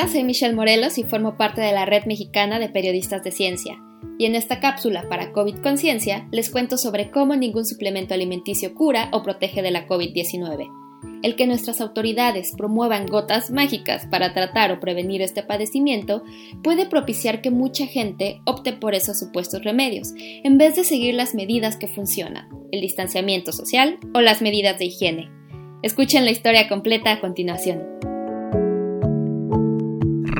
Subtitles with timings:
[0.00, 3.76] Hola, soy Michelle Morelos y formo parte de la Red Mexicana de Periodistas de Ciencia.
[4.18, 9.10] Y en esta cápsula para COVID Conciencia les cuento sobre cómo ningún suplemento alimenticio cura
[9.12, 10.70] o protege de la COVID-19.
[11.22, 16.22] El que nuestras autoridades promuevan gotas mágicas para tratar o prevenir este padecimiento
[16.62, 21.34] puede propiciar que mucha gente opte por esos supuestos remedios, en vez de seguir las
[21.34, 25.30] medidas que funcionan, el distanciamiento social o las medidas de higiene.
[25.82, 28.09] Escuchen la historia completa a continuación.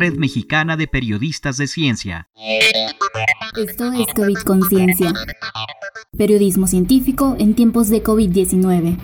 [0.00, 2.26] Red Mexicana de Periodistas de Ciencia.
[3.54, 5.12] Esto es COVID Conciencia.
[6.16, 8.96] Periodismo científico en tiempos de COVID-19.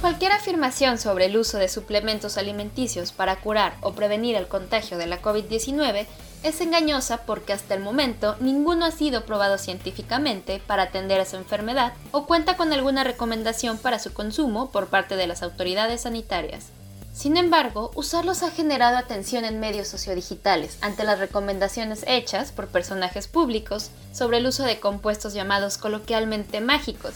[0.00, 5.06] Cualquier afirmación sobre el uso de suplementos alimenticios para curar o prevenir el contagio de
[5.06, 6.06] la COVID-19
[6.42, 11.92] es engañosa porque hasta el momento ninguno ha sido probado científicamente para atender esa enfermedad
[12.12, 16.72] o cuenta con alguna recomendación para su consumo por parte de las autoridades sanitarias.
[17.12, 23.28] Sin embargo, usarlos ha generado atención en medios sociodigitales ante las recomendaciones hechas por personajes
[23.28, 27.14] públicos sobre el uso de compuestos llamados coloquialmente mágicos,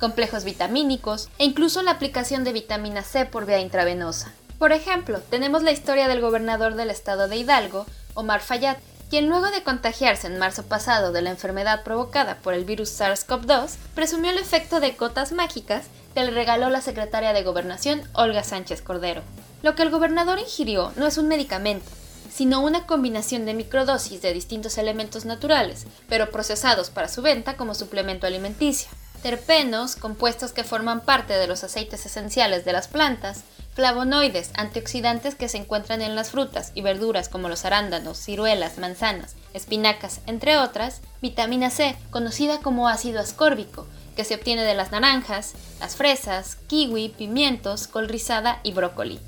[0.00, 4.34] complejos vitamínicos e incluso la aplicación de vitamina C por vía intravenosa.
[4.58, 8.78] Por ejemplo, tenemos la historia del gobernador del estado de Hidalgo, Omar Fayad,
[9.08, 13.70] quien luego de contagiarse en marzo pasado de la enfermedad provocada por el virus SARS-CoV-2,
[13.94, 18.82] presumió el efecto de gotas mágicas que le regaló la secretaria de Gobernación, Olga Sánchez
[18.82, 19.22] Cordero.
[19.62, 21.86] Lo que el gobernador ingirió no es un medicamento,
[22.32, 27.74] sino una combinación de microdosis de distintos elementos naturales, pero procesados para su venta como
[27.74, 28.88] suplemento alimenticio.
[29.22, 33.42] Terpenos, compuestos que forman parte de los aceites esenciales de las plantas,
[33.76, 39.36] flavonoides, antioxidantes que se encuentran en las frutas y verduras como los arándanos, ciruelas, manzanas,
[39.52, 45.52] espinacas, entre otras, vitamina C, conocida como ácido ascórbico, que se obtiene de las naranjas,
[45.78, 49.20] las fresas, kiwi, pimientos, col rizada y brócoli.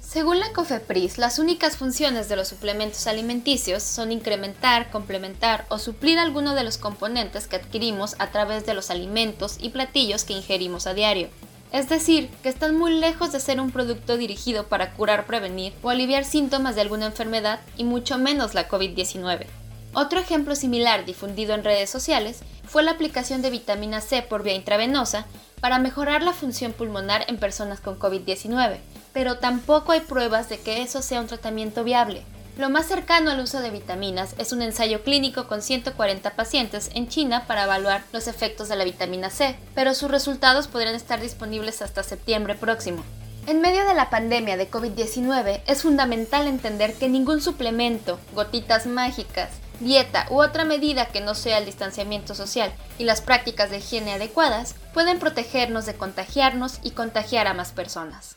[0.00, 6.18] Según la COFEPRIS, las únicas funciones de los suplementos alimenticios son incrementar, complementar o suplir
[6.18, 10.86] alguno de los componentes que adquirimos a través de los alimentos y platillos que ingerimos
[10.86, 11.28] a diario.
[11.74, 15.90] Es decir, que están muy lejos de ser un producto dirigido para curar, prevenir o
[15.90, 19.46] aliviar síntomas de alguna enfermedad y mucho menos la COVID-19.
[19.92, 24.54] Otro ejemplo similar difundido en redes sociales fue la aplicación de vitamina C por vía
[24.54, 25.26] intravenosa
[25.60, 28.76] para mejorar la función pulmonar en personas con COVID-19,
[29.12, 32.22] pero tampoco hay pruebas de que eso sea un tratamiento viable.
[32.56, 37.08] Lo más cercano al uso de vitaminas es un ensayo clínico con 140 pacientes en
[37.08, 41.82] China para evaluar los efectos de la vitamina C, pero sus resultados podrían estar disponibles
[41.82, 43.02] hasta septiembre próximo.
[43.48, 49.50] En medio de la pandemia de COVID-19 es fundamental entender que ningún suplemento, gotitas mágicas,
[49.80, 54.12] dieta u otra medida que no sea el distanciamiento social y las prácticas de higiene
[54.12, 58.36] adecuadas pueden protegernos de contagiarnos y contagiar a más personas.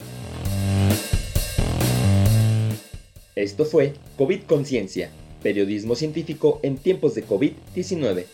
[3.38, 5.12] Esto fue COVID Conciencia,
[5.44, 8.26] periodismo científico en tiempos de COVID-19.